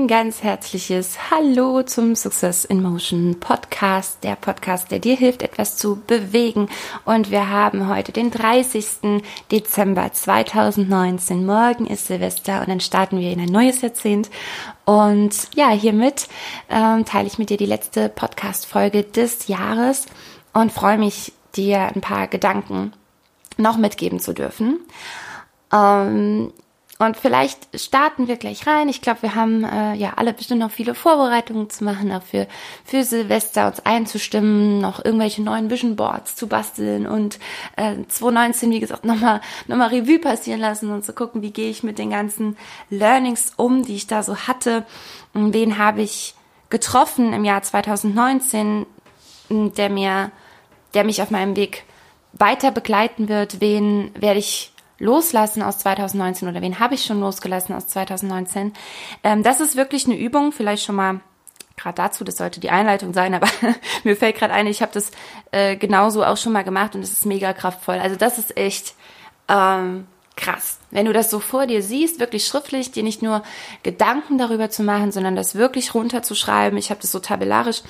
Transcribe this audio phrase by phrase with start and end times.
[0.00, 5.76] ein ganz herzliches Hallo zum Success in Motion Podcast, der Podcast, der dir hilft, etwas
[5.76, 6.70] zu bewegen.
[7.04, 9.22] Und wir haben heute den 30.
[9.52, 11.44] Dezember 2019.
[11.44, 14.30] Morgen ist Silvester und dann starten wir in ein neues Jahrzehnt.
[14.86, 16.28] Und ja, hiermit
[16.70, 20.06] ähm, teile ich mit dir die letzte Podcast-Folge des Jahres
[20.54, 22.94] und freue mich, dir ein paar Gedanken
[23.58, 24.80] noch mitgeben zu dürfen.
[25.70, 26.54] Ähm,
[27.00, 28.90] und vielleicht starten wir gleich rein.
[28.90, 32.46] Ich glaube, wir haben äh, ja alle bestimmt noch viele Vorbereitungen zu machen, auch für,
[32.84, 37.38] Silvester uns einzustimmen, noch irgendwelche neuen Vision Boards zu basteln und
[37.76, 41.70] äh, 2019, wie gesagt, nochmal noch mal Revue passieren lassen und zu gucken, wie gehe
[41.70, 42.58] ich mit den ganzen
[42.90, 44.84] Learnings um, die ich da so hatte.
[45.32, 46.34] Wen habe ich
[46.68, 48.84] getroffen im Jahr 2019,
[49.48, 50.32] der mir,
[50.92, 51.84] der mich auf meinem Weg
[52.34, 54.69] weiter begleiten wird, wen werde ich
[55.00, 58.72] loslassen aus 2019 oder wen habe ich schon losgelassen aus 2019.
[59.24, 61.20] Ähm, das ist wirklich eine Übung, vielleicht schon mal
[61.76, 63.48] gerade dazu, das sollte die Einleitung sein, aber
[64.04, 65.10] mir fällt gerade ein, ich habe das
[65.50, 67.98] äh, genauso auch schon mal gemacht und es ist mega kraftvoll.
[67.98, 68.94] Also das ist echt
[69.48, 70.78] ähm, krass.
[70.90, 73.42] Wenn du das so vor dir siehst, wirklich schriftlich, dir nicht nur
[73.82, 76.78] Gedanken darüber zu machen, sondern das wirklich runterzuschreiben.
[76.78, 77.82] Ich habe das so tabellarisch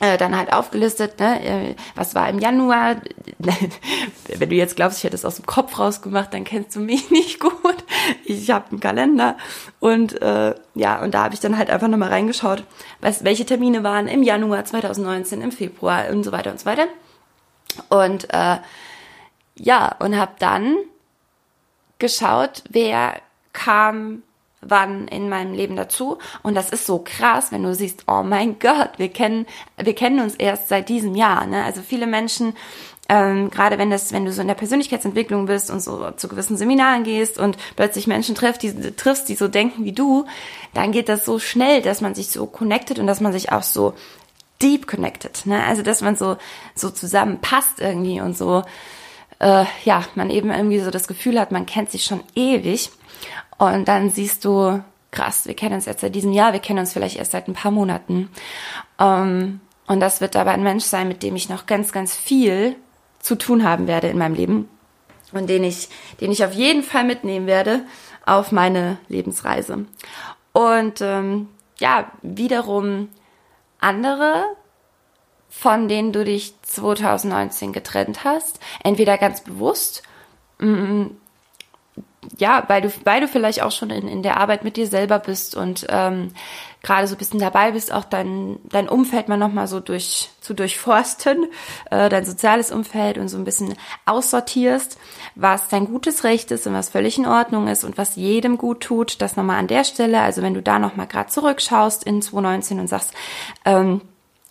[0.00, 2.96] dann halt aufgelistet, ne, äh, was war im Januar.
[4.38, 7.10] Wenn du jetzt glaubst, ich hätte es aus dem Kopf rausgemacht, dann kennst du mich
[7.10, 7.84] nicht gut.
[8.24, 9.36] Ich habe einen Kalender
[9.78, 12.64] und äh, ja, und da habe ich dann halt einfach nochmal reingeschaut,
[13.00, 16.86] was, welche Termine waren im Januar 2019, im Februar und so weiter und so weiter.
[17.88, 18.56] Und äh,
[19.56, 20.76] ja, und habe dann
[21.98, 23.20] geschaut, wer
[23.52, 24.22] kam
[24.60, 26.18] wann in meinem Leben dazu.
[26.42, 30.20] Und das ist so krass, wenn du siehst, oh mein Gott, wir kennen, wir kennen
[30.20, 31.46] uns erst seit diesem Jahr.
[31.46, 31.64] Ne?
[31.64, 32.54] Also viele Menschen,
[33.08, 36.56] ähm, gerade wenn das, wenn du so in der Persönlichkeitsentwicklung bist und so zu gewissen
[36.56, 40.26] Seminaren gehst und plötzlich Menschen triffst, die triffst, die so denken wie du,
[40.74, 43.62] dann geht das so schnell, dass man sich so connected und dass man sich auch
[43.62, 43.94] so
[44.62, 45.46] deep connected.
[45.46, 45.64] Ne?
[45.64, 46.36] Also dass man so
[46.74, 48.62] so zusammenpasst irgendwie und so
[49.40, 52.90] äh, ja, man eben irgendwie so das Gefühl hat, man kennt sich schon ewig.
[53.58, 56.92] Und dann siehst du, krass, wir kennen uns jetzt seit diesem Jahr, wir kennen uns
[56.92, 58.30] vielleicht erst seit ein paar Monaten.
[58.98, 62.76] Um, und das wird aber ein Mensch sein, mit dem ich noch ganz, ganz viel
[63.18, 64.68] zu tun haben werde in meinem Leben
[65.32, 65.88] und den ich,
[66.20, 67.84] den ich auf jeden Fall mitnehmen werde
[68.26, 69.86] auf meine Lebensreise.
[70.52, 71.48] Und ähm,
[71.78, 73.08] ja, wiederum
[73.80, 74.44] andere,
[75.48, 80.02] von denen du dich 2019 getrennt hast, entweder ganz bewusst,
[80.58, 81.06] mm,
[82.36, 85.18] ja, weil du, weil du vielleicht auch schon in, in der Arbeit mit dir selber
[85.18, 86.32] bist und ähm,
[86.82, 90.52] gerade so ein bisschen dabei bist, auch dein, dein Umfeld mal nochmal so durch, zu
[90.54, 91.46] durchforsten,
[91.90, 94.98] äh, dein soziales Umfeld und so ein bisschen aussortierst,
[95.34, 98.80] was dein gutes Recht ist und was völlig in Ordnung ist und was jedem gut
[98.80, 102.80] tut, das nochmal an der Stelle, also wenn du da nochmal gerade zurückschaust in 2019
[102.80, 103.14] und sagst,
[103.64, 104.02] ähm,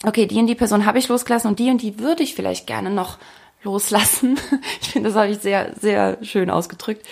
[0.05, 2.65] okay, die und die Person habe ich losgelassen und die und die würde ich vielleicht
[2.65, 3.17] gerne noch
[3.63, 4.39] loslassen.
[4.81, 7.05] Ich finde, das habe ich sehr, sehr schön ausgedrückt.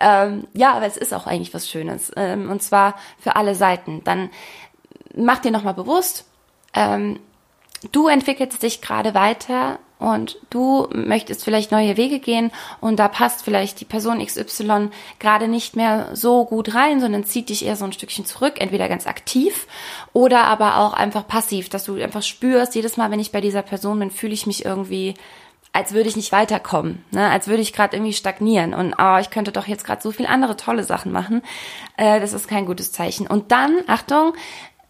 [0.00, 2.10] Ähm, ja, aber es ist auch eigentlich was Schönes.
[2.16, 4.02] Ähm, und zwar für alle Seiten.
[4.02, 4.30] Dann
[5.14, 6.24] mach dir nochmal bewusst,
[6.74, 7.20] ähm,
[7.92, 12.50] du entwickelst dich gerade weiter und du möchtest vielleicht neue Wege gehen
[12.80, 17.50] und da passt vielleicht die Person XY gerade nicht mehr so gut rein, sondern zieht
[17.50, 19.66] dich eher so ein Stückchen zurück, entweder ganz aktiv
[20.14, 23.62] oder aber auch einfach passiv, dass du einfach spürst, jedes Mal, wenn ich bei dieser
[23.62, 25.14] Person bin, fühle ich mich irgendwie
[25.72, 27.30] als würde ich nicht weiterkommen, ne?
[27.30, 30.26] als würde ich gerade irgendwie stagnieren und oh, ich könnte doch jetzt gerade so viel
[30.26, 31.42] andere tolle Sachen machen.
[31.96, 33.26] Äh, das ist kein gutes Zeichen.
[33.26, 34.34] Und dann, Achtung,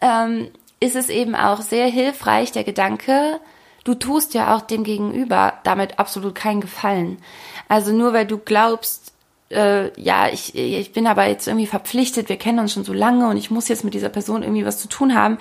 [0.01, 3.41] ähm, ist es eben auch sehr hilfreich, der Gedanke,
[3.85, 7.19] du tust ja auch dem Gegenüber damit absolut keinen Gefallen.
[7.69, 9.13] Also nur weil du glaubst,
[9.51, 13.29] äh, ja, ich, ich bin aber jetzt irgendwie verpflichtet, wir kennen uns schon so lange
[13.29, 15.39] und ich muss jetzt mit dieser Person irgendwie was zu tun haben.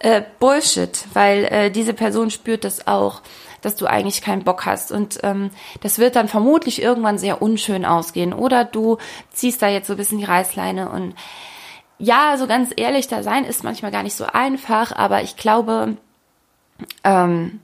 [0.00, 3.22] Äh, Bullshit, weil äh, diese Person spürt das auch
[3.60, 4.92] dass du eigentlich keinen Bock hast.
[4.92, 5.50] Und ähm,
[5.80, 8.32] das wird dann vermutlich irgendwann sehr unschön ausgehen.
[8.32, 8.98] Oder du
[9.32, 10.88] ziehst da jetzt so ein bisschen die Reißleine.
[10.90, 11.14] Und
[11.98, 15.96] ja, so ganz ehrlich, da sein ist manchmal gar nicht so einfach, aber ich glaube,
[17.04, 17.60] ähm,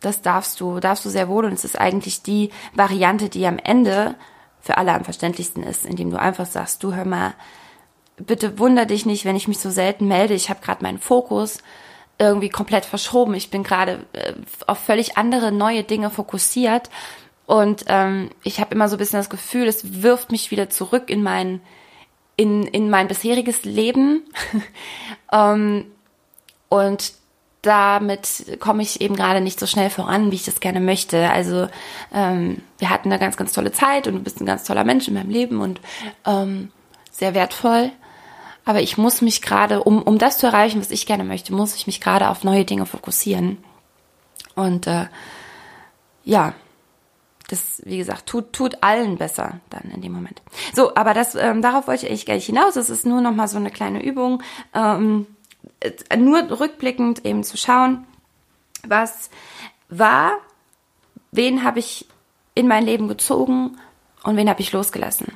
[0.00, 1.44] das darfst du, darfst du sehr wohl.
[1.44, 4.14] Und es ist eigentlich die Variante, die am Ende
[4.60, 7.34] für alle am verständlichsten ist, indem du einfach sagst, du hör mal,
[8.16, 11.58] bitte wunder dich nicht, wenn ich mich so selten melde, ich habe gerade meinen Fokus
[12.18, 13.34] irgendwie komplett verschoben.
[13.34, 14.32] Ich bin gerade äh,
[14.66, 16.90] auf völlig andere neue Dinge fokussiert
[17.46, 21.10] und ähm, ich habe immer so ein bisschen das Gefühl, es wirft mich wieder zurück
[21.10, 21.60] in mein
[22.36, 24.22] in in mein bisheriges Leben
[25.32, 25.86] ähm,
[26.68, 27.12] und
[27.66, 31.30] damit komme ich eben gerade nicht so schnell voran, wie ich das gerne möchte.
[31.30, 31.68] Also
[32.14, 35.08] ähm, wir hatten eine ganz, ganz tolle Zeit und du bist ein ganz toller Mensch
[35.08, 35.80] in meinem Leben und
[36.24, 36.70] ähm,
[37.10, 37.90] sehr wertvoll.
[38.66, 41.76] Aber ich muss mich gerade, um, um das zu erreichen, was ich gerne möchte, muss
[41.76, 43.58] ich mich gerade auf neue Dinge fokussieren.
[44.56, 45.06] Und äh,
[46.24, 46.52] ja,
[47.48, 50.42] das, wie gesagt, tut, tut allen besser dann in dem Moment.
[50.74, 52.74] So, aber das, ähm, darauf wollte ich eigentlich gar nicht hinaus.
[52.74, 54.42] Es ist nur noch mal so eine kleine Übung,
[54.74, 55.28] ähm,
[56.16, 58.04] nur rückblickend eben zu schauen,
[58.84, 59.30] was
[59.88, 60.32] war,
[61.30, 62.06] wen habe ich
[62.56, 63.78] in mein Leben gezogen
[64.24, 65.32] und wen habe ich losgelassen.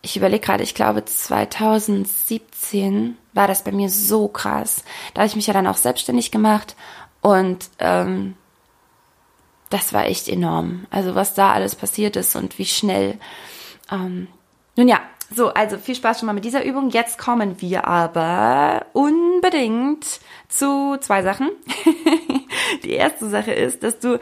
[0.00, 4.84] Ich überlege gerade, ich glaube 2017 war das bei mir so krass.
[5.14, 6.76] Da habe ich mich ja dann auch selbstständig gemacht
[7.20, 8.34] und ähm,
[9.70, 10.86] das war echt enorm.
[10.90, 13.18] Also was da alles passiert ist und wie schnell.
[13.90, 14.28] Ähm,
[14.76, 15.00] nun ja,
[15.34, 16.90] so, also viel Spaß schon mal mit dieser Übung.
[16.90, 21.50] Jetzt kommen wir aber unbedingt zu zwei Sachen.
[22.84, 24.18] Die erste Sache ist, dass du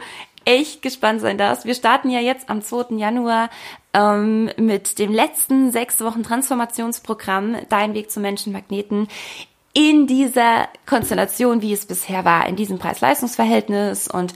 [0.47, 1.65] echt gespannt sein darfst.
[1.65, 2.95] Wir starten ja jetzt am 2.
[2.95, 3.49] Januar
[3.93, 9.09] ähm, mit dem letzten sechs Wochen Transformationsprogramm Dein Weg zu Menschenmagneten
[9.73, 14.33] in dieser Konstellation, wie es bisher war, in diesem Preis-Leistungs-Verhältnis und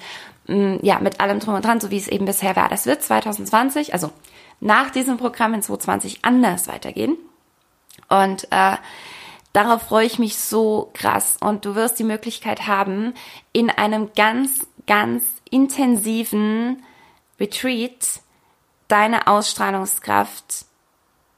[0.47, 2.67] mm, ja, mit allem drum und dran, so wie es eben bisher war.
[2.67, 4.11] Das wird 2020, also
[4.59, 7.17] nach diesem Programm in 2020 anders weitergehen.
[8.09, 8.75] Und äh,
[9.53, 11.37] darauf freue ich mich so krass.
[11.39, 13.13] Und du wirst die Möglichkeit haben,
[13.53, 16.83] in einem ganz, ganz intensiven
[17.39, 18.19] Retreat
[18.89, 20.65] deine Ausstrahlungskraft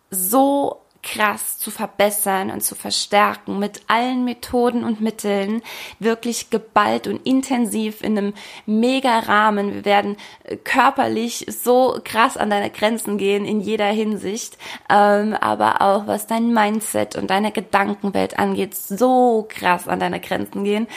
[0.10, 5.62] so krass zu verbessern und zu verstärken mit allen Methoden und Mitteln,
[6.00, 8.34] wirklich geballt und intensiv in einem
[8.66, 9.72] mega Rahmen.
[9.72, 14.58] Wir werden äh, körperlich so krass an deine Grenzen gehen in jeder Hinsicht,
[14.90, 20.64] ähm, aber auch was dein Mindset und deine Gedankenwelt angeht, so krass an deine Grenzen
[20.64, 20.88] gehen.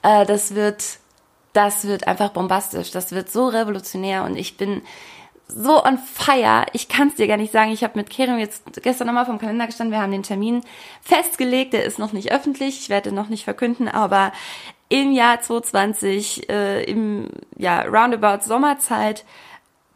[0.00, 0.98] Äh, das wird,
[1.56, 2.90] das wird einfach bombastisch.
[2.90, 4.82] Das wird so revolutionär und ich bin
[5.48, 6.66] so on fire.
[6.72, 7.72] Ich kann es dir gar nicht sagen.
[7.72, 9.92] Ich habe mit Kerem jetzt gestern nochmal vom Kalender gestanden.
[9.92, 10.62] Wir haben den Termin
[11.00, 11.72] festgelegt.
[11.72, 12.80] Der ist noch nicht öffentlich.
[12.80, 14.32] Ich werde noch nicht verkünden, aber
[14.88, 19.24] im Jahr 2020, äh, im ja, roundabout Sommerzeit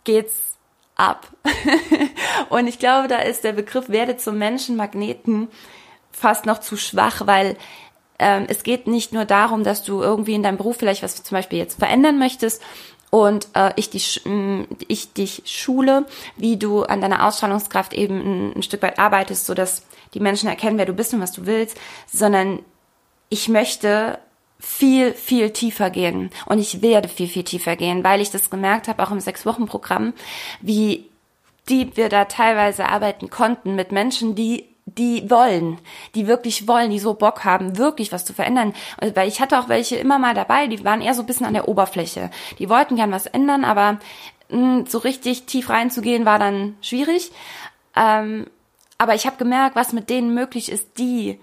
[0.04, 0.56] geht's
[0.96, 1.28] ab.
[2.48, 5.48] Und ich glaube, da ist der Begriff werde zum Menschenmagneten
[6.10, 7.56] fast noch zu schwach, weil
[8.20, 11.34] ähm, es geht nicht nur darum, dass du irgendwie in deinem Beruf vielleicht was zum
[11.34, 12.62] Beispiel jetzt verändern möchtest
[13.10, 14.22] und äh, ich, dich,
[14.86, 16.06] ich dich schule,
[16.36, 19.84] wie du an deiner Ausstrahlungskraft eben ein, ein Stück weit arbeitest, so dass
[20.14, 21.76] die Menschen erkennen, wer du bist und was du willst,
[22.06, 22.60] sondern
[23.28, 24.18] ich möchte
[24.60, 28.86] viel, viel tiefer gehen und ich werde viel, viel tiefer gehen, weil ich das gemerkt
[28.86, 30.12] habe, auch im Sechs-Wochen-Programm,
[30.60, 31.06] wie
[31.68, 35.78] die wir da teilweise arbeiten konnten mit Menschen, die die wollen,
[36.14, 38.74] die wirklich wollen, die so Bock haben, wirklich was zu verändern.
[39.14, 41.54] Weil ich hatte auch welche immer mal dabei, die waren eher so ein bisschen an
[41.54, 42.30] der Oberfläche.
[42.58, 43.98] Die wollten gern was ändern, aber
[44.48, 47.30] mh, hm, so richtig tief reinzugehen war dann schwierig.
[47.96, 48.46] Ähm,
[48.98, 51.38] aber ich habe gemerkt, was mit denen möglich ist, die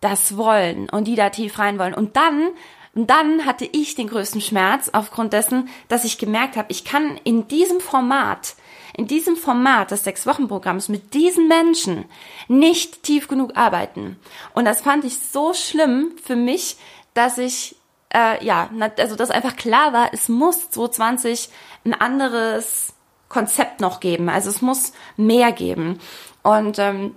[0.00, 1.94] das wollen und die da tief rein wollen.
[1.94, 2.50] Und dann
[2.92, 7.18] und dann hatte ich den größten Schmerz aufgrund dessen, dass ich gemerkt habe, ich kann
[7.22, 8.56] in diesem Format
[9.00, 12.04] in diesem Format des Sechs-Wochen-Programms mit diesen Menschen
[12.48, 14.20] nicht tief genug arbeiten.
[14.52, 16.76] Und das fand ich so schlimm für mich,
[17.14, 17.76] dass ich,
[18.12, 18.68] äh, ja,
[18.98, 21.48] also dass einfach klar war, es muss 2020
[21.86, 22.92] ein anderes
[23.30, 24.28] Konzept noch geben.
[24.28, 25.98] Also es muss mehr geben.
[26.42, 27.14] Und ähm,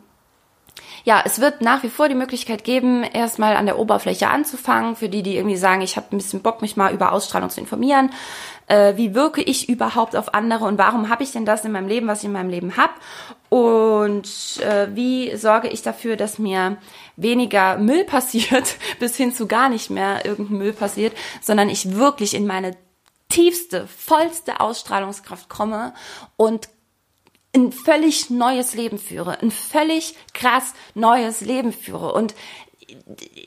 [1.04, 5.10] ja, es wird nach wie vor die Möglichkeit geben, erstmal an der Oberfläche anzufangen, für
[5.10, 8.12] die, die irgendwie sagen, ich habe ein bisschen Bock, mich mal über Ausstrahlung zu informieren.
[8.68, 11.88] Äh, wie wirke ich überhaupt auf andere und warum habe ich denn das in meinem
[11.88, 12.94] Leben, was ich in meinem Leben habe?
[13.50, 14.28] Und
[14.62, 16.78] äh, wie sorge ich dafür, dass mir
[17.16, 22.34] weniger Müll passiert, bis hin zu gar nicht mehr irgendein Müll passiert, sondern ich wirklich
[22.34, 22.76] in meine
[23.30, 25.94] tiefste, vollste Ausstrahlungskraft komme
[26.38, 26.70] und
[27.56, 32.34] ein völlig neues Leben führe, ein völlig krass neues Leben führe und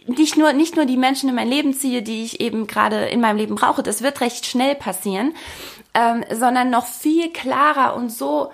[0.07, 3.21] nicht nur, nicht nur die Menschen in mein Leben ziehe, die ich eben gerade in
[3.21, 5.35] meinem Leben brauche, das wird recht schnell passieren,
[5.95, 8.51] ähm, sondern noch viel klarer und so,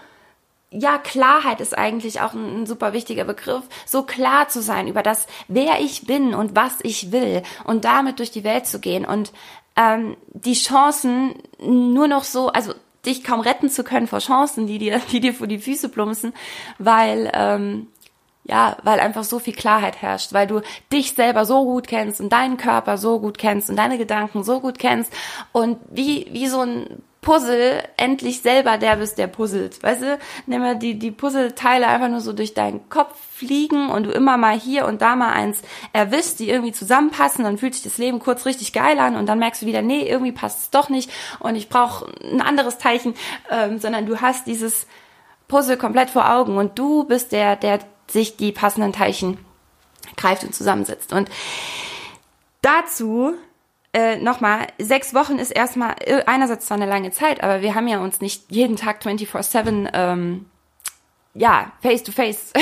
[0.72, 5.02] ja, Klarheit ist eigentlich auch ein, ein, super wichtiger Begriff, so klar zu sein über
[5.02, 9.04] das, wer ich bin und was ich will und damit durch die Welt zu gehen
[9.04, 9.32] und
[9.76, 12.72] ähm, die Chancen nur noch so, also
[13.04, 16.32] dich kaum retten zu können vor Chancen, die dir, die dir vor die Füße plumpsen,
[16.78, 17.88] weil ähm,
[18.44, 22.32] ja, weil einfach so viel Klarheit herrscht, weil du dich selber so gut kennst und
[22.32, 25.12] deinen Körper so gut kennst und deine Gedanken so gut kennst
[25.52, 29.80] und wie wie so ein Puzzle endlich selber der bist, der puzzelt.
[29.80, 34.02] Weißt du, nimm mal die, die Puzzleteile einfach nur so durch deinen Kopf fliegen und
[34.02, 37.84] du immer mal hier und da mal eins erwischst, die irgendwie zusammenpassen, dann fühlt sich
[37.84, 40.70] das Leben kurz richtig geil an und dann merkst du wieder, nee, irgendwie passt es
[40.70, 43.14] doch nicht und ich brauche ein anderes Teilchen,
[43.52, 44.88] ähm, sondern du hast dieses
[45.46, 47.78] Puzzle komplett vor Augen und du bist der, der
[48.12, 49.38] sich die passenden Teilchen
[50.16, 51.12] greift und zusammensetzt.
[51.12, 51.30] Und
[52.60, 53.34] dazu
[53.94, 57.88] äh, nochmal, sechs Wochen ist erstmal äh, einerseits zwar eine lange Zeit, aber wir haben
[57.88, 60.46] ja uns nicht jeden Tag 24-7 ähm,
[61.34, 62.52] ja, face to face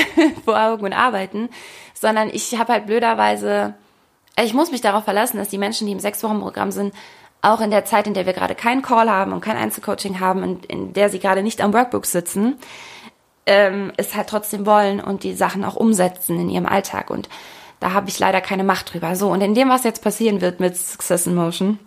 [0.45, 1.49] vor Augen und arbeiten,
[1.93, 3.75] sondern ich habe halt blöderweise,
[4.35, 6.93] äh, ich muss mich darauf verlassen, dass die Menschen, die im Sechs-Wochen-Programm sind,
[7.41, 10.43] auch in der Zeit, in der wir gerade keinen Call haben und kein Einzelcoaching haben
[10.43, 12.57] und in der sie gerade nicht am Workbook sitzen,
[13.51, 17.09] ähm, es halt trotzdem wollen und die Sachen auch umsetzen in ihrem Alltag.
[17.09, 17.27] Und
[17.81, 19.13] da habe ich leider keine Macht drüber.
[19.17, 21.77] So, und in dem, was jetzt passieren wird mit Success in Motion,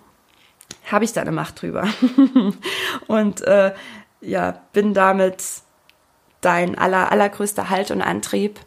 [0.93, 1.89] habe ich da eine Macht drüber.
[3.07, 3.73] und äh,
[4.21, 5.43] ja, bin damit
[6.43, 8.61] dein aller, allergrößter Halt und Antrieb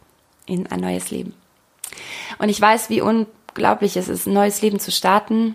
[0.46, 1.34] in ein neues Leben.
[2.38, 5.54] Und ich weiß, wie unglaublich es ist, ein neues Leben zu starten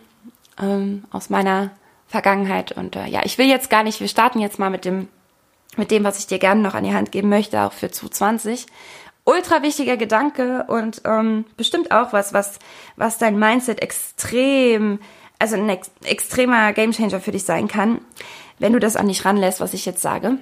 [0.62, 1.71] ähm, aus meiner
[2.07, 2.71] Vergangenheit.
[2.71, 5.09] Und äh, ja, ich will jetzt gar nicht, wir starten jetzt mal mit dem,
[5.77, 8.68] mit dem, was ich dir gerne noch an die Hand geben möchte, auch für 2020.
[9.25, 12.60] Ultra wichtiger Gedanke und ähm, bestimmt auch was, was,
[12.98, 15.00] was dein Mindset extrem,
[15.39, 18.01] also ein ex extremer Gamechanger für dich sein kann,
[18.60, 20.39] wenn du das an dich ranlässt, was ich jetzt sage.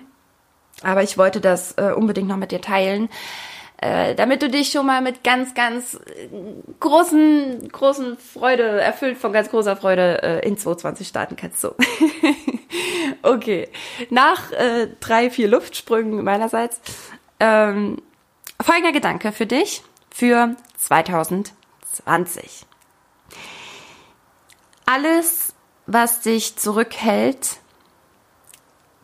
[0.81, 3.09] Aber ich wollte das äh, unbedingt noch mit dir teilen,
[3.81, 6.29] äh, damit du dich schon mal mit ganz, ganz äh,
[6.79, 11.61] großen, großen Freude, erfüllt von ganz großer Freude äh, in 2020 starten kannst.
[11.61, 11.75] So.
[13.23, 13.69] okay.
[14.11, 16.79] Nach äh, drei, vier Luftsprüngen meinerseits,
[17.39, 17.97] ähm,
[18.61, 19.81] folgender Gedanke für dich
[20.13, 22.67] für 2020.
[24.85, 25.55] Alles,
[25.87, 27.60] was dich zurückhält,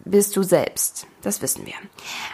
[0.08, 1.08] bist du selbst.
[1.22, 1.74] Das wissen wir.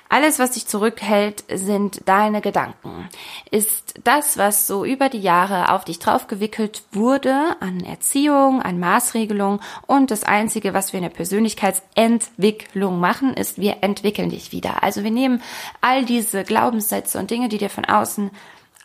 [0.09, 3.09] Alles, was dich zurückhält, sind deine Gedanken.
[3.49, 9.61] Ist das, was so über die Jahre auf dich draufgewickelt wurde, an Erziehung, an Maßregelung
[9.87, 14.83] und das Einzige, was wir in der Persönlichkeitsentwicklung machen, ist, wir entwickeln dich wieder.
[14.83, 15.41] Also wir nehmen
[15.81, 18.31] all diese Glaubenssätze und Dinge, die dir von außen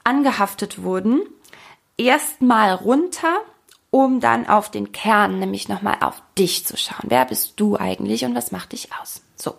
[0.04, 1.21] angehaftet wurden,
[1.99, 3.40] erstmal runter
[3.90, 7.07] um dann auf den Kern, nämlich nochmal auf dich zu schauen.
[7.09, 9.23] Wer bist du eigentlich und was macht dich aus?
[9.40, 9.54] So.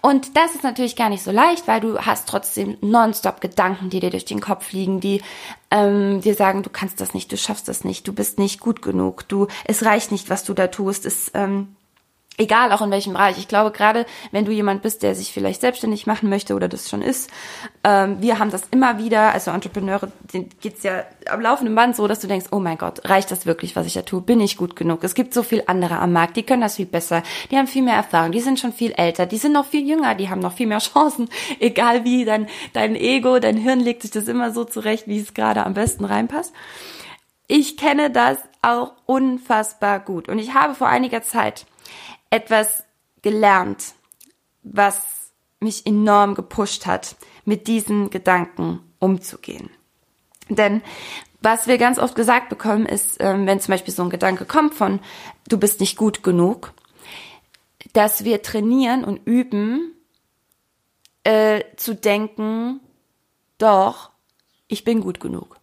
[0.00, 4.00] Und das ist natürlich gar nicht so leicht, weil du hast trotzdem nonstop Gedanken, die
[4.00, 5.22] dir durch den Kopf liegen, die
[5.70, 8.82] ähm, dir sagen, du kannst das nicht, du schaffst das nicht, du bist nicht gut
[8.82, 11.76] genug, du, es reicht nicht, was du da tust, es, ähm,
[12.36, 13.38] Egal, auch in welchem Bereich.
[13.38, 16.90] Ich glaube, gerade wenn du jemand bist, der sich vielleicht selbstständig machen möchte oder das
[16.90, 17.30] schon ist,
[17.84, 22.08] ähm, wir haben das immer wieder, also Entrepreneure, denen geht's ja am laufenden Band so,
[22.08, 24.20] dass du denkst, oh mein Gott, reicht das wirklich, was ich da tue?
[24.20, 25.04] Bin ich gut genug?
[25.04, 27.22] Es gibt so viel andere am Markt, die können das viel besser,
[27.52, 30.16] die haben viel mehr Erfahrung, die sind schon viel älter, die sind noch viel jünger,
[30.16, 31.28] die haben noch viel mehr Chancen.
[31.60, 35.34] Egal wie, dein, dein Ego, dein Hirn legt sich das immer so zurecht, wie es
[35.34, 36.52] gerade am besten reinpasst.
[37.46, 40.28] Ich kenne das auch unfassbar gut.
[40.28, 41.66] Und ich habe vor einiger Zeit
[42.34, 42.82] etwas
[43.22, 43.94] gelernt,
[44.64, 45.00] was
[45.60, 47.14] mich enorm gepusht hat,
[47.44, 49.70] mit diesen Gedanken umzugehen.
[50.48, 50.82] Denn
[51.40, 54.74] was wir ganz oft gesagt bekommen, ist, ähm, wenn zum Beispiel so ein Gedanke kommt
[54.74, 54.98] von,
[55.48, 56.72] du bist nicht gut genug,
[57.92, 59.92] dass wir trainieren und üben,
[61.22, 62.80] äh, zu denken,
[63.58, 64.10] doch,
[64.66, 65.56] ich bin gut genug.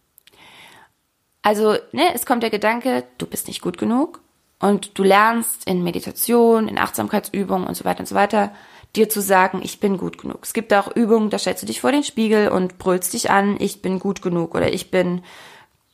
[1.42, 4.22] Also, ne, es kommt der Gedanke, du bist nicht gut genug.
[4.62, 8.52] Und du lernst in Meditation, in Achtsamkeitsübungen und so weiter und so weiter,
[8.94, 10.38] dir zu sagen, ich bin gut genug.
[10.42, 13.56] Es gibt auch Übungen, da stellst du dich vor den Spiegel und brüllst dich an,
[13.58, 15.24] ich bin gut genug oder ich bin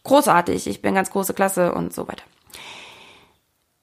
[0.05, 2.25] großartig, ich bin ganz große Klasse und so weiter.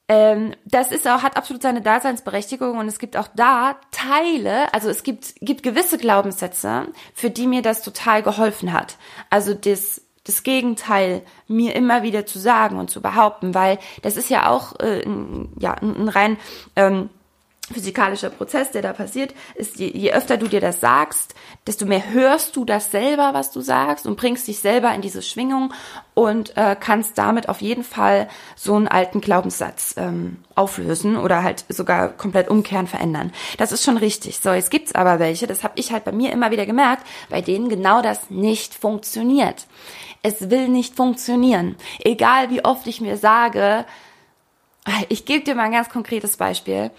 [0.08, 4.88] Ähm, das ist auch, hat absolut seine Daseinsberechtigung und es gibt auch da Teile, also
[4.88, 8.98] es gibt, gibt gewisse Glaubenssätze, für die mir das total geholfen hat.
[9.32, 14.30] Also das das Gegenteil mir immer wieder zu sagen und zu behaupten, weil das ist
[14.30, 15.04] ja auch äh,
[15.60, 16.38] ja, ein rein
[16.76, 17.10] ähm,
[17.74, 21.34] physikalischer Prozess, der da passiert, ist, je, je öfter du dir das sagst,
[21.66, 25.22] desto mehr hörst du das selber, was du sagst und bringst dich selber in diese
[25.24, 25.74] Schwingung
[26.14, 31.66] und äh, kannst damit auf jeden Fall so einen alten Glaubenssatz ähm, auflösen oder halt
[31.70, 33.34] sogar komplett umkehren, verändern.
[33.58, 34.40] Das ist schon richtig.
[34.40, 37.42] So, jetzt gibt's aber welche, das habe ich halt bei mir immer wieder gemerkt, bei
[37.42, 39.66] denen genau das nicht funktioniert.
[40.22, 41.76] Es will nicht funktionieren.
[42.00, 43.86] Egal wie oft ich mir sage,
[45.10, 46.92] ich gebe dir mal ein ganz konkretes Beispiel.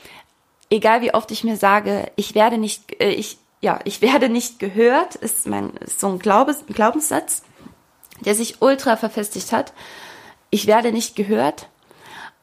[0.70, 4.58] Egal wie oft ich mir sage, ich werde nicht, äh, ich, ja, ich werde nicht
[4.58, 7.42] gehört, ist mein, ist so ein Glaubens, Glaubenssatz,
[8.20, 9.72] der sich ultra verfestigt hat.
[10.50, 11.68] Ich werde nicht gehört.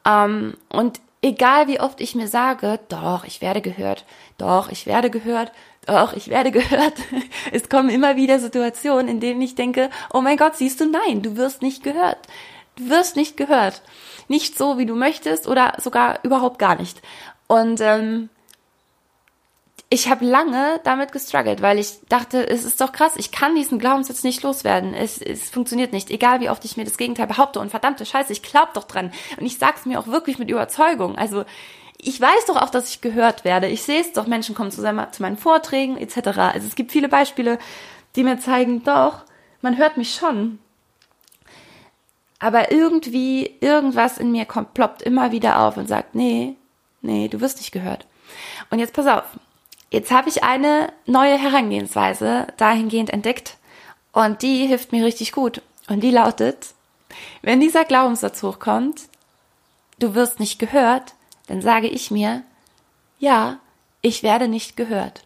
[0.06, 4.04] Ähm, und egal wie oft ich mir sage, doch, ich werde gehört,
[4.38, 5.52] doch, ich werde gehört,
[5.86, 6.94] doch, ich werde gehört.
[7.52, 11.22] Es kommen immer wieder Situationen, in denen ich denke, oh mein Gott, siehst du, nein,
[11.22, 12.18] du wirst nicht gehört.
[12.76, 13.82] Du wirst nicht gehört.
[14.28, 17.00] Nicht so, wie du möchtest oder sogar überhaupt gar nicht.
[17.46, 18.28] Und ähm,
[19.90, 23.78] ich habe lange damit gestruggelt, weil ich dachte, es ist doch krass, ich kann diesen
[23.78, 24.92] Glaubenssatz nicht loswerden.
[24.92, 27.60] Es, es funktioniert nicht, egal wie oft ich mir das Gegenteil behaupte.
[27.60, 29.12] Und verdammte Scheiße, ich glaub doch dran.
[29.38, 31.16] Und ich sag's mir auch wirklich mit Überzeugung.
[31.16, 31.44] Also
[31.98, 33.68] ich weiß doch auch, dass ich gehört werde.
[33.68, 36.38] Ich sehe es doch, Menschen kommen zu, zu meinen Vorträgen etc.
[36.38, 37.58] Also es gibt viele Beispiele,
[38.16, 39.24] die mir zeigen, doch,
[39.62, 40.58] man hört mich schon.
[42.40, 46.56] Aber irgendwie, irgendwas in mir kommt, ploppt immer wieder auf und sagt, nee,
[47.04, 48.06] nee, du wirst nicht gehört.
[48.70, 49.24] Und jetzt pass auf.
[49.90, 53.58] Jetzt habe ich eine neue Herangehensweise dahingehend entdeckt
[54.12, 55.62] und die hilft mir richtig gut.
[55.88, 56.74] Und die lautet,
[57.42, 59.02] wenn dieser Glaubenssatz hochkommt,
[59.98, 61.14] du wirst nicht gehört,
[61.46, 62.42] dann sage ich mir,
[63.18, 63.58] ja,
[64.02, 65.24] ich werde nicht gehört.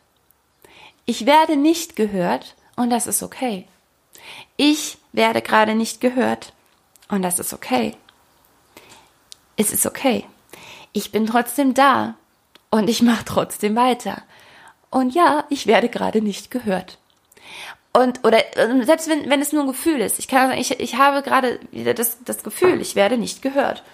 [1.07, 3.67] Ich werde nicht gehört und das ist okay.
[4.57, 6.53] Ich werde gerade nicht gehört
[7.09, 7.97] und das ist okay.
[9.57, 10.27] Es ist okay.
[10.99, 12.17] Ich bin trotzdem da
[12.71, 14.21] und ich mache trotzdem weiter.
[14.91, 16.99] Und ja, ich werde gerade nicht gehört.
[17.93, 18.43] Und, oder
[18.83, 21.61] selbst wenn, wenn es nur ein Gefühl ist, ich kann sagen, ich, ich habe gerade
[21.71, 23.85] wieder das, das Gefühl, ich werde nicht gehört.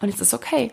[0.00, 0.70] Und es ist okay.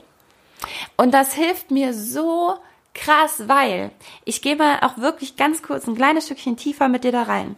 [0.96, 2.58] Und das hilft mir so
[2.94, 3.92] krass, weil
[4.24, 7.58] ich gehe mal auch wirklich ganz kurz ein kleines Stückchen tiefer mit dir da rein.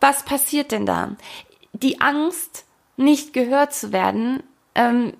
[0.00, 1.10] Was passiert denn da?
[1.74, 2.64] Die Angst,
[2.96, 4.42] nicht gehört zu werden,
[4.74, 5.12] ähm,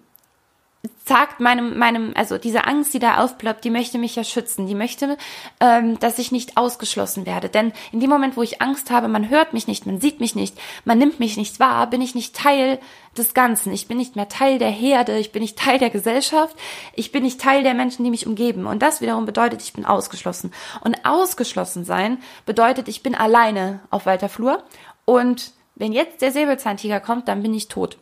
[1.05, 4.67] sagt meinem, meinem, also diese Angst, die da aufploppt, die möchte mich ja schützen.
[4.67, 5.17] Die möchte,
[5.61, 7.49] ähm, dass ich nicht ausgeschlossen werde.
[7.49, 10.35] Denn in dem Moment, wo ich Angst habe, man hört mich nicht, man sieht mich
[10.35, 12.79] nicht, man nimmt mich nicht wahr, bin ich nicht Teil
[13.17, 13.73] des Ganzen.
[13.73, 16.57] Ich bin nicht mehr Teil der Herde, ich bin nicht Teil der Gesellschaft,
[16.95, 18.67] ich bin nicht Teil der Menschen, die mich umgeben.
[18.67, 20.53] Und das wiederum bedeutet, ich bin ausgeschlossen.
[20.83, 24.63] Und ausgeschlossen sein bedeutet, ich bin alleine auf weiter Flur.
[25.05, 27.99] Und wenn jetzt der Säbelzahntiger kommt, dann bin ich tot.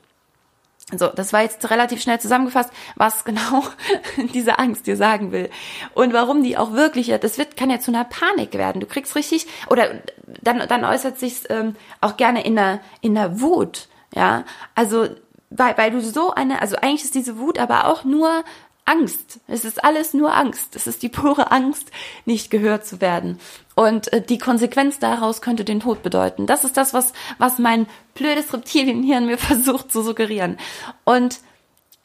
[0.99, 3.65] So, das war jetzt relativ schnell zusammengefasst, was genau
[4.35, 5.51] diese Angst dir sagen will.
[5.95, 8.81] Und warum die auch wirklich, das wird, kann ja zu einer Panik werden.
[8.81, 10.03] Du kriegst richtig, oder
[10.43, 13.89] dann, dann äußert sich ähm, auch gerne in der, in der Wut.
[14.15, 15.09] Ja, also,
[15.51, 18.45] weil, weil du so eine, also eigentlich ist diese Wut aber auch nur
[18.85, 19.41] Angst.
[19.47, 20.77] Es ist alles nur Angst.
[20.77, 21.91] Es ist die pure Angst,
[22.27, 23.41] nicht gehört zu werden.
[23.75, 26.47] Und äh, die Konsequenz daraus könnte den Tod bedeuten.
[26.47, 30.59] Das ist das, was, was mein blödes Reptilienhirn mir versucht zu suggerieren.
[31.05, 31.41] Und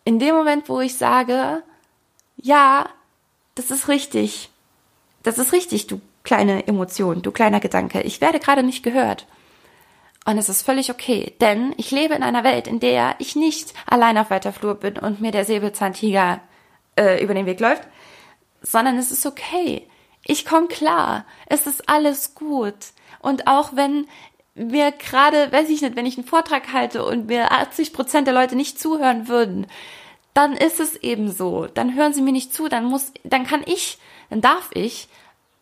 [0.05, 1.61] in dem Moment, wo ich sage,
[2.37, 2.89] ja,
[3.55, 4.49] das ist richtig.
[5.23, 8.01] Das ist richtig, du kleine Emotion, du kleiner Gedanke.
[8.01, 9.25] Ich werde gerade nicht gehört.
[10.25, 13.73] Und es ist völlig okay, denn ich lebe in einer Welt, in der ich nicht
[13.85, 16.41] allein auf weiter Flur bin und mir der Säbelzahntiger
[16.99, 17.83] äh, über den Weg läuft,
[18.61, 19.87] sondern es ist okay.
[20.25, 21.25] Ich komme klar.
[21.47, 22.75] Es ist alles gut.
[23.19, 24.07] Und auch wenn
[24.53, 28.33] mir gerade, weiß ich nicht, wenn ich einen Vortrag halte und mir 80 Prozent der
[28.33, 29.67] Leute nicht zuhören würden,
[30.33, 31.67] dann ist es eben so.
[31.67, 32.67] Dann hören sie mir nicht zu.
[32.67, 33.97] Dann muss, dann kann ich,
[34.29, 35.07] dann darf ich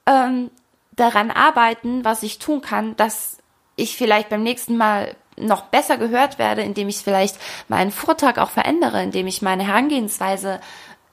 [0.08, 0.50] ähm,
[0.96, 3.38] daran arbeiten, was ich tun kann, dass
[3.76, 8.50] ich vielleicht beim nächsten Mal noch besser gehört werde, indem ich vielleicht meinen Vortrag auch
[8.50, 10.60] verändere, indem ich meine Herangehensweise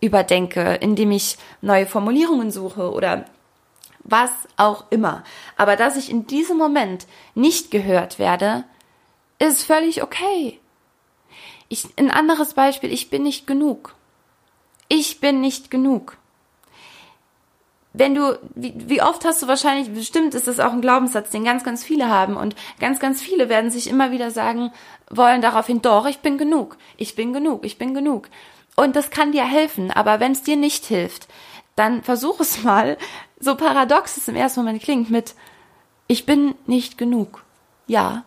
[0.00, 3.24] überdenke, indem ich neue Formulierungen suche oder
[4.00, 5.24] was auch immer.
[5.56, 8.64] Aber dass ich in diesem Moment nicht gehört werde,
[9.38, 10.60] ist völlig okay.
[11.68, 13.94] Ich, ein anderes Beispiel, ich bin nicht genug.
[14.88, 16.18] Ich bin nicht genug.
[17.96, 21.44] Wenn du, wie, wie oft hast du wahrscheinlich, bestimmt ist das auch ein Glaubenssatz, den
[21.44, 24.72] ganz, ganz viele haben und ganz, ganz viele werden sich immer wieder sagen
[25.08, 28.28] wollen daraufhin, doch, ich bin genug, ich bin genug, ich bin genug.
[28.76, 31.28] Und das kann dir helfen, aber wenn es dir nicht hilft,
[31.76, 32.96] dann versuch es mal,
[33.38, 35.34] so paradox es im ersten Moment klingt, mit
[36.06, 37.44] ich bin nicht genug.
[37.86, 38.24] Ja,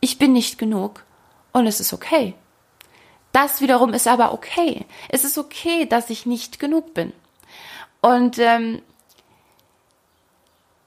[0.00, 1.04] ich bin nicht genug
[1.52, 2.34] und es ist okay.
[3.32, 4.86] Das wiederum ist aber okay.
[5.08, 7.12] Es ist okay, dass ich nicht genug bin.
[8.00, 8.80] Und ähm,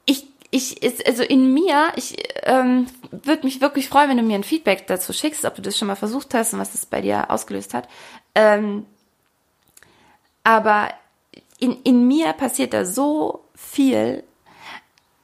[0.05, 4.43] ich, ich, also in mir, ich ähm, würde mich wirklich freuen, wenn du mir ein
[4.43, 7.29] Feedback dazu schickst, ob du das schon mal versucht hast und was das bei dir
[7.29, 7.88] ausgelöst hat.
[8.39, 8.86] Ähm,
[10.45, 10.93] aber
[11.60, 14.23] in, in mir passiert da so viel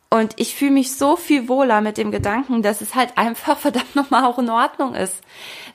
[0.09, 3.95] und ich fühle mich so viel wohler mit dem Gedanken, dass es halt einfach verdammt
[3.95, 5.15] nochmal auch in Ordnung ist.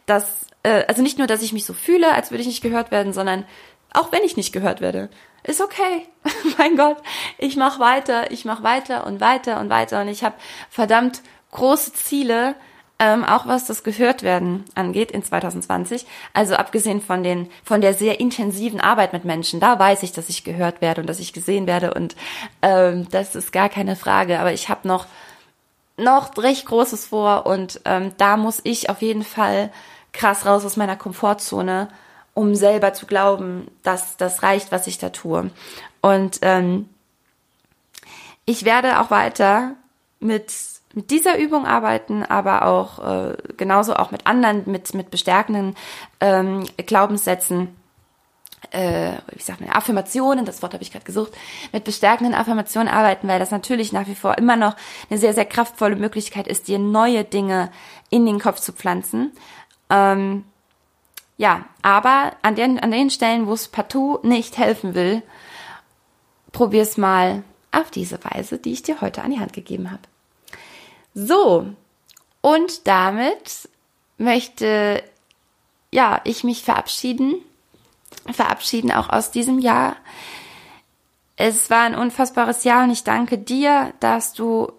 [0.05, 2.91] Dass, äh, also nicht nur, dass ich mich so fühle, als würde ich nicht gehört
[2.91, 3.47] werden, sondern
[3.95, 5.09] auch wenn ich nicht gehört werde,
[5.43, 6.07] ist okay.
[6.59, 6.99] mein Gott,
[7.39, 10.37] ich mache weiter, ich mache weiter und weiter und weiter und ich habe
[10.69, 11.23] verdammt
[11.53, 12.55] große Ziele,
[13.01, 16.07] ähm, auch was das Gehörtwerden angeht in 2020.
[16.35, 20.29] Also abgesehen von den von der sehr intensiven Arbeit mit Menschen, da weiß ich, dass
[20.29, 22.15] ich gehört werde und dass ich gesehen werde und
[22.61, 24.39] ähm, das ist gar keine Frage.
[24.39, 25.07] Aber ich habe noch
[25.97, 29.73] noch recht Großes vor und ähm, da muss ich auf jeden Fall
[30.13, 31.89] krass raus aus meiner Komfortzone,
[32.35, 35.51] um selber zu glauben, dass das reicht, was ich da tue.
[36.03, 36.89] Und ähm,
[38.45, 39.73] ich werde auch weiter
[40.21, 40.53] mit
[40.95, 45.77] mit dieser Übung arbeiten, aber auch äh, genauso auch mit anderen, mit mit bestärkenden
[46.21, 47.77] ähm, Glaubenssätzen
[48.71, 51.33] äh, wie sagt man, Affirmationen, das Wort habe ich gerade gesucht,
[51.73, 54.77] mit bestärkenden Affirmationen arbeiten, weil das natürlich nach wie vor immer noch
[55.09, 57.71] eine sehr, sehr kraftvolle Möglichkeit ist, dir neue Dinge
[58.11, 59.33] in den Kopf zu pflanzen.
[59.89, 60.45] Ähm,
[61.37, 65.23] ja, aber an den, an den Stellen, wo es partout nicht helfen will,
[66.53, 70.03] probier's mal auf diese Weise, die ich dir heute an die Hand gegeben habe.
[71.15, 71.67] So,
[72.41, 73.69] und damit
[74.19, 75.03] möchte
[75.91, 77.43] ja ich mich verabschieden
[78.33, 79.97] verabschieden, auch aus diesem Jahr.
[81.37, 84.73] Es war ein unfassbares Jahr und ich danke dir, dass du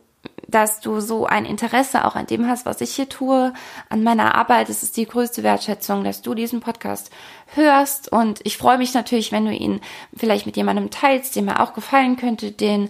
[0.47, 3.53] dass du so ein Interesse auch an dem hast, was ich hier tue,
[3.87, 4.67] an meiner Arbeit.
[4.69, 7.09] Es ist die größte Wertschätzung, dass du diesen Podcast
[7.55, 8.11] hörst.
[8.11, 9.79] Und ich freue mich natürlich, wenn du ihn
[10.13, 12.89] vielleicht mit jemandem teilst, dem er auch gefallen könnte, den,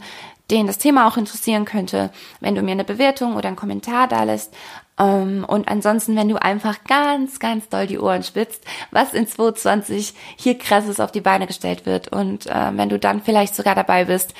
[0.52, 2.12] den das Thema auch interessieren könnte,
[2.42, 4.54] wenn du mir eine Bewertung oder einen Kommentar da lässt.
[5.00, 10.14] Ähm, und ansonsten, wenn du einfach ganz, ganz doll die Ohren spitzt, was in 2020
[10.36, 12.10] hier krasses auf die Beine gestellt wird.
[12.10, 14.34] Und äh, wenn du dann vielleicht sogar dabei bist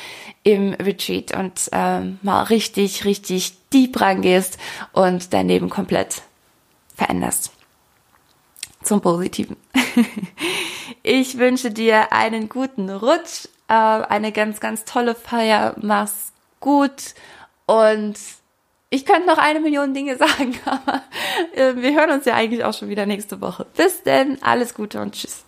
[0.44, 4.58] im Retreat und ähm, mal richtig, richtig deep rangehst
[4.92, 6.22] und dein Leben komplett
[6.96, 7.52] veränderst.
[8.84, 9.58] Zum Positiven.
[11.04, 15.76] ich wünsche dir einen guten Rutsch, äh, eine ganz, ganz tolle Feier.
[15.82, 17.16] Mach's gut
[17.66, 18.16] und
[18.90, 21.02] ich könnte noch eine Million Dinge sagen, aber
[21.54, 23.66] äh, wir hören uns ja eigentlich auch schon wieder nächste Woche.
[23.78, 25.46] Bis denn, alles Gute und tschüss.